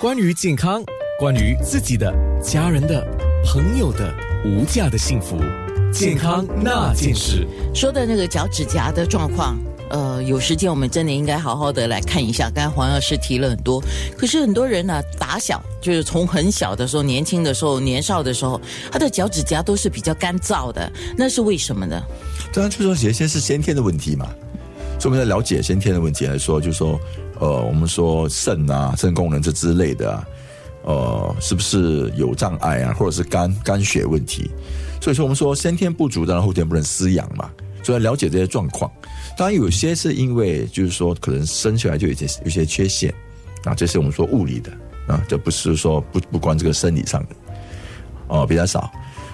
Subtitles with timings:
[0.00, 0.82] 关于健康，
[1.18, 2.10] 关于自己的、
[2.42, 3.06] 家人的、
[3.44, 4.10] 朋友的
[4.46, 5.36] 无价的幸福，
[5.92, 7.46] 健康那件事。
[7.74, 9.58] 说的那个脚趾甲的状况，
[9.90, 12.48] 呃，有时间我们真的应该好好的来看一下。
[12.48, 13.78] 刚才黄药师提了很多，
[14.16, 18.58] 可是很多人呢，打小就是从很小的时候、年轻的时候、年少的时候，
[18.90, 22.02] 他的脚趾甲都是比较干燥的，那是为什么呢？
[22.54, 24.26] 当然，就说有些是先天的问题嘛。
[24.98, 26.98] 所以我们在了解先天的问题来说，就是说，
[27.40, 30.28] 呃，我们说肾啊、肾功能这之类的啊，
[30.84, 34.48] 呃，是不是有障碍啊，或者是肝肝血问题？
[35.00, 37.50] 所以说，我们说先天不足，当然后天不能滋养嘛。
[37.82, 38.90] 所以要了解这些状况。
[39.38, 43.12] 当然，有些是因为就是说，可能生下来就有些有些缺陷
[43.64, 44.70] 啊，这是我们说物理的
[45.08, 47.28] 啊，这不是说不不关这个生理上的
[48.28, 48.92] 哦，比较少。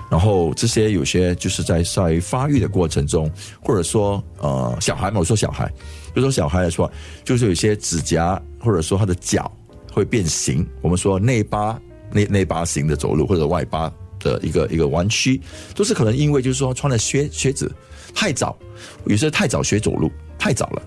[0.09, 3.29] 然后这些有些就是在在发育的过程中，
[3.61, 5.69] 或者说呃小孩嘛，我说小孩，
[6.17, 6.91] 就说小孩来说，
[7.25, 9.51] 就是有些指甲或者说他的脚
[9.93, 11.81] 会变形，我们说内八
[12.11, 15.41] 内内八型的走路或者外八的一个一个弯曲，
[15.75, 17.71] 都是可能因为就是说穿了靴靴子
[18.15, 18.57] 太早，
[19.05, 20.83] 有些太早学走路太早了。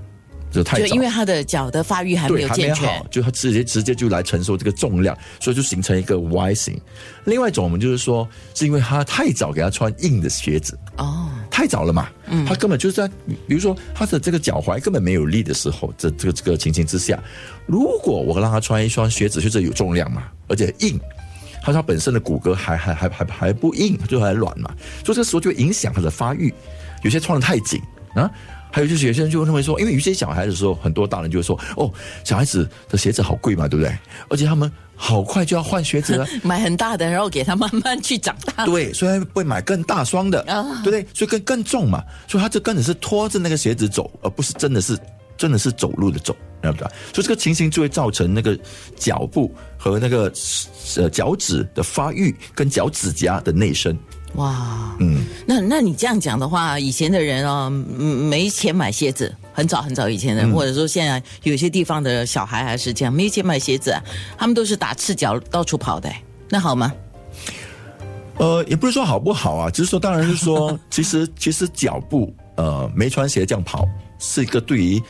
[0.52, 6.80] 就太就因为他的脚的发育还没有健全，就他直接直接就来承受这个重量，所以就形成一个 Y 型。
[7.26, 13.08] 另外一种，我们就是说，是因为他太早给他穿硬的鞋子哦，太早了嘛，嗯，他根本就是在，
[13.48, 17.22] 比如说他的这个脚踝根本没有力的时候，这这个这个情形之下，
[17.68, 21.00] 如果我让他穿一双鞋子，靴子有重量嘛，而且硬，
[21.62, 24.74] 他他本身的骨骼还还还还还不硬，就还软嘛，
[25.06, 26.52] 所以这时候就影响他的发育，
[27.04, 27.80] 有些穿的太紧
[28.16, 28.30] 啊。
[28.72, 31.92] 还有就是有些人就认为说，因为有些小孩的时候，很多大人就会说，哦，
[32.24, 33.98] 小孩子的鞋子好贵嘛，对不对？
[34.30, 38.66] 而且他们好快就要换鞋子了， 买很大的，然后给他慢慢去长大。
[38.66, 40.44] 对，所以会买更大双的，
[40.84, 41.06] 对不对？
[41.14, 44.98] 所以更更重嘛，所以他这根本是拖着那个鞋子走，而不是真的是
[45.38, 46.88] 真的是走路的走，对不对？
[47.14, 48.58] 所以这个情形就会造成那个
[48.96, 50.32] 脚部和那个
[50.98, 53.98] 呃脚趾的发育跟脚趾甲的内伸。
[54.36, 63.94] 哇，嗯，那那你这样讲的话，以前的人哦，没钱买鞋子，很早很早以前的，或者说现在有些地方的小孩还是这样，没钱买鞋子，
[64.38, 66.10] 他们都是打赤脚到处跑的，
[66.48, 66.94] 那好吗？
[68.38, 73.86] 呃，也不是说好不好啊，只是说，当然是说， 其实其实脚步呃没穿鞋这样跑，
[74.20, 75.02] 是一个对于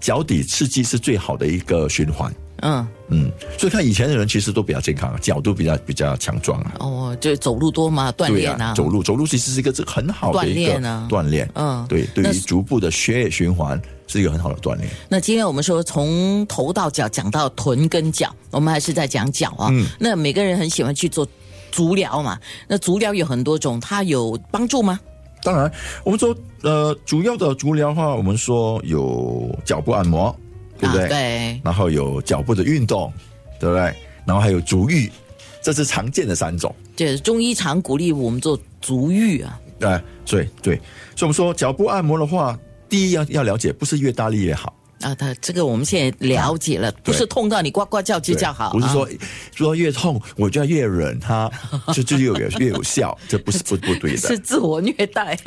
[0.00, 2.32] 脚底刺激是最好的一个循环。
[2.62, 6.72] 嗯嗯，所以看以前的人其实都比较健康，脚都比较比较强壮啊。
[6.80, 8.74] 哦，就走路多嘛，锻炼啊。
[8.74, 11.48] 走路走路其实是一个这很好的一个锻炼。
[11.54, 14.88] 嗯，对，对于足部的血液循环是一个很好的锻炼。
[15.08, 19.68] 那今天我们说从头到脚讲到臀跟脚，我们还是在讲脚啊。
[19.70, 19.86] 嗯。
[19.98, 21.26] 那每个人很喜欢去做
[21.70, 22.38] 足疗嘛？
[22.66, 24.98] 那足疗有很多种，它有帮助吗？
[25.44, 25.70] 当然，
[26.02, 30.34] 我们说呃，主要的足疗的话，我们说有脚部按摩。
[30.78, 31.08] 对不对？
[31.08, 31.60] 对。
[31.64, 33.12] 然后有脚部的运动，
[33.60, 33.94] 对不对？
[34.24, 35.10] 然后还有足浴，
[35.62, 36.74] 这是常见的三种。
[36.96, 39.60] 对，中医常鼓励我们做足浴啊。
[39.78, 40.76] 对对对，
[41.16, 42.58] 所以我们说脚部按摩的话，
[42.88, 44.74] 第一要要了解，不是越大力越好。
[45.00, 49.08] 啊，他这个我们现在了解了，不是痛到你呱呱叫就叫好，不是说
[49.54, 51.50] 说越痛我就要越忍，它
[51.94, 55.38] 就就越有越有效， 这不是不不对的，是自我虐待。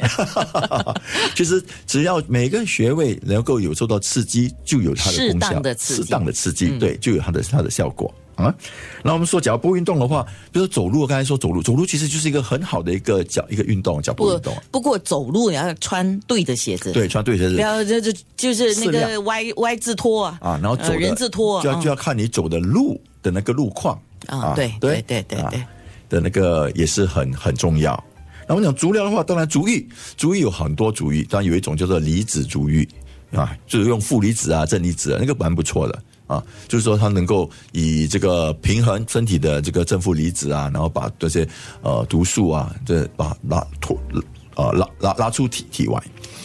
[1.36, 8.14] 其实只要每个穴位能够有受到刺激，就有它的适当的刺激，适当的刺激，对，就有它的它的效果。
[8.42, 8.54] 啊，
[9.04, 14.56] 那我们说脚步运动的话，比如说走路，刚才说走路，走路其实就是一个很好的一个脚一个运动，脚步运动。
[14.72, 25.64] 不过走路你要穿对的鞋子，对，穿对鞋子，不要就就就是那个歪歪字拖啊，啊，然后走人字拖，就要就要看你走的路的那个路况啊，对对对对对
[26.10, 27.92] 的那个也是很很重要。
[28.48, 29.88] 那我们讲足疗的话，当然足浴，
[30.18, 32.88] 足浴有很多足浴，当然有一种叫做离子足浴
[33.32, 36.04] 啊，就是用负离子啊、正离子啊，那个蛮不错的。
[36.32, 41.46] 啊，就是说它能够以这个平衡身体的这个正负离子啊，然后把这些
[41.82, 44.00] 呃毒素啊，这把拉脱
[44.56, 46.02] 呃拉拉拉出体体外。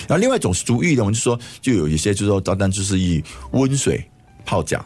[0.09, 4.05] 然后另外一种是足浴的，我们就说就有一些就是说单单就是以温水
[4.45, 4.85] 泡脚，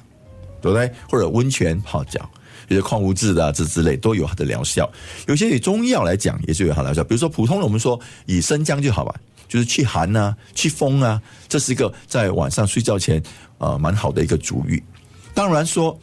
[0.61, 0.93] 对不对？
[1.09, 2.28] 或者温泉泡脚，
[2.69, 4.91] 有些矿物质的这之类都有它的疗效。
[5.26, 9.14] 有些以中药来讲也是有它疗效，比如说普通的我们说以生姜就好吧。
[9.50, 13.20] 就是去寒啊，去风啊，这是一个在晚上睡觉前
[13.58, 14.81] 呃蛮好的一个主浴。
[15.35, 15.99] 当然说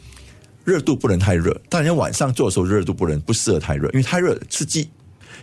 [0.64, 4.88] 热度不能太热，但你晚上做的时候热度不能不适合太热，因为太热刺激。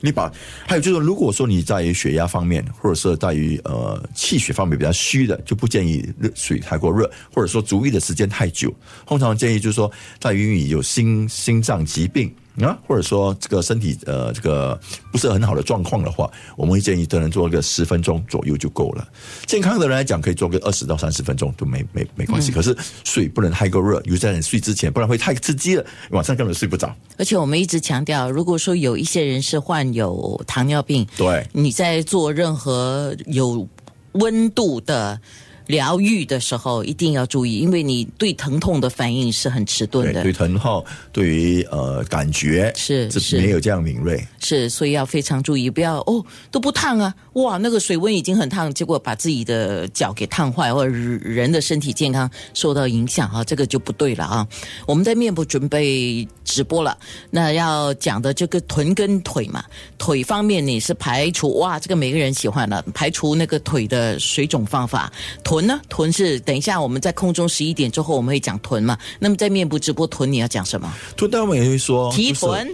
[0.01, 0.31] 你把
[0.67, 8.71] 还有就是，如果说你在于血压方面，或者是在于呃气血方面比较虚的，就不建议热水太过热，或者说足浴的时间太久。
[9.07, 12.31] 通常建议就是说，在于你有心心脏疾病
[12.61, 14.79] 啊，或者说这个身体呃这个
[15.11, 19.07] 不是很好的状况的话，我们会建议的人做个十分钟左右就够了。
[19.45, 22.51] 健康的人来讲，可以做个二十到三十分钟都没没没关系。
[22.51, 26.95] 可是水不能太过热，尤其在你睡之前，不然会太刺激了，晚上根本睡不着。
[27.17, 33.67] 而且我们一直强调，如果说有一些人是患有糖尿病，对，你在做任何有
[34.13, 35.19] 温度的。
[35.67, 40.23] 疗愈的时候一定要注意，因为你对疼痛的反应是很迟钝的。
[40.23, 44.25] 对疼痛，对于呃感觉是是没有这样敏锐。
[44.39, 54.47] 是，所以要非常注意，不要哦都不烫啊，哇那个水温已经很烫，结果把自己的脚给烫坏，或者人的身体健康受到影响啊，这个就不对了啊。
[54.85, 56.97] 我们在面部准备直播了，
[57.31, 59.63] 那要讲的这个臀跟腿嘛，
[59.97, 65.11] 腿方面你是排除哇，这个每个人喜欢的，排除那个腿的水肿方法。
[65.43, 65.79] 臀呢？
[65.89, 68.97] 臀是等一下我们在空中十一点之后我们会讲臀嘛？
[69.19, 70.91] 那么在面部直播臀你要讲什么？
[71.15, 72.67] 臀但我们也会说提臀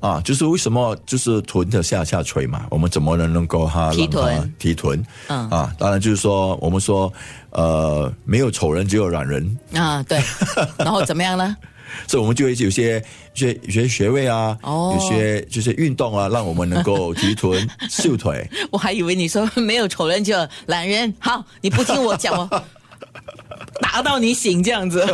[0.00, 2.66] 啊，就是为什么就是臀的下下垂嘛？
[2.70, 5.02] 我们怎么能能够哈提臀提臀？
[5.28, 7.10] 嗯啊，当然就是说我们说
[7.50, 10.22] 呃没有丑人只有懒人啊，对，
[10.76, 11.56] 然后怎么样呢？
[12.06, 13.02] 所以我们就会有些、
[13.34, 18.48] 有些、有些穴位啊，有些就是运动啊，让我们能够提臀、秀腿。
[18.70, 20.36] 我还以为你说没有丑人就
[20.66, 22.62] 懒人，好，你不听我讲哦，
[23.80, 25.04] 打到你醒这样子，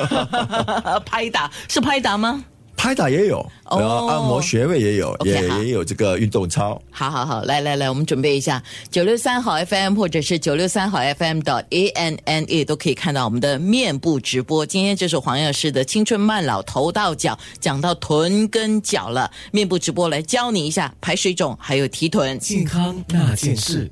[1.07, 2.45] 拍打是拍打吗？
[2.81, 6.81] 拍打也有，然后按摩穴位也有，也也有这个运动操。
[6.91, 14.65] 好好好，来来来，我们准备一下九六三号 FM 或者是九六三号 FM 的 A N N A 都可以看到我们的面部直播。
[14.65, 23.91] 今天就是黄药师的青春慢老头到脚，讲到臀跟脚了，面部直播来教你一下排水肿，还有提臀健康那件事。